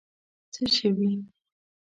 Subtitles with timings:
[0.53, 1.09] څه شوي.